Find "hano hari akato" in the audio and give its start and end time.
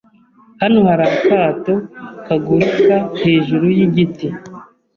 0.61-1.73